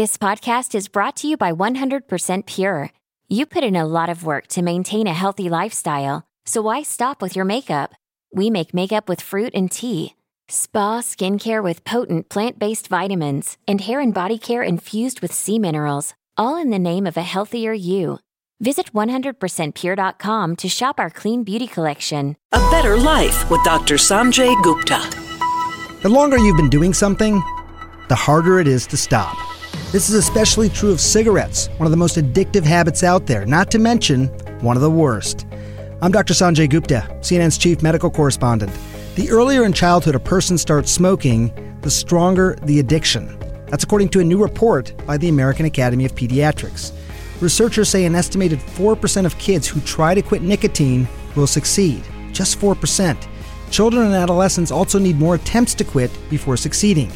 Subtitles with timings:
[0.00, 2.90] This podcast is brought to you by 100% Pure.
[3.28, 7.20] You put in a lot of work to maintain a healthy lifestyle, so why stop
[7.20, 7.92] with your makeup?
[8.32, 10.16] We make makeup with fruit and tea,
[10.48, 15.58] spa skincare with potent plant based vitamins, and hair and body care infused with sea
[15.58, 18.20] minerals, all in the name of a healthier you.
[18.58, 22.38] Visit 100%pure.com to shop our clean beauty collection.
[22.52, 23.96] A better life with Dr.
[23.96, 24.98] Sanjay Gupta.
[26.00, 27.34] The longer you've been doing something,
[28.08, 29.36] the harder it is to stop.
[29.92, 33.72] This is especially true of cigarettes, one of the most addictive habits out there, not
[33.72, 34.28] to mention
[34.60, 35.48] one of the worst.
[36.00, 36.32] I'm Dr.
[36.32, 38.70] Sanjay Gupta, CNN's chief medical correspondent.
[39.16, 43.36] The earlier in childhood a person starts smoking, the stronger the addiction.
[43.66, 46.92] That's according to a new report by the American Academy of Pediatrics.
[47.40, 52.04] Researchers say an estimated 4% of kids who try to quit nicotine will succeed.
[52.30, 53.26] Just 4%.
[53.72, 57.10] Children and adolescents also need more attempts to quit before succeeding.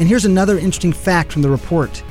[0.00, 2.02] And here's another interesting fact from the report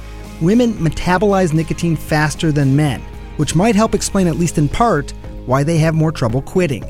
[0.42, 3.02] women metabolize nicotine faster than men,
[3.38, 5.12] which might help explain, at least in part,
[5.46, 6.84] why they have more trouble quitting.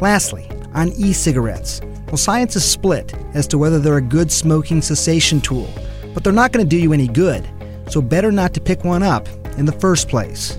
[0.00, 1.80] Lastly, on e cigarettes.
[2.06, 5.68] Well, science is split as to whether they're a good smoking cessation tool,
[6.14, 7.46] but they're not going to do you any good,
[7.88, 10.58] so better not to pick one up in the first place.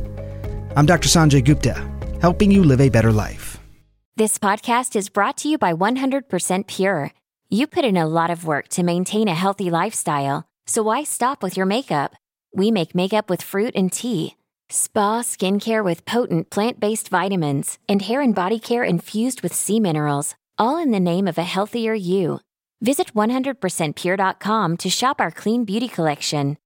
[0.76, 1.08] I'm Dr.
[1.09, 1.74] Sanjay Gupta,
[2.22, 3.58] helping you live a better life.
[4.16, 7.12] This podcast is brought to you by 100% Pure.
[7.50, 11.42] You put in a lot of work to maintain a healthy lifestyle, so why stop
[11.42, 12.14] with your makeup?
[12.53, 14.36] We make makeup with fruit and tea,
[14.69, 19.80] spa skincare with potent plant based vitamins, and hair and body care infused with sea
[19.80, 22.39] minerals, all in the name of a healthier you.
[22.81, 26.58] Visit 100%pure.com to shop our clean beauty collection.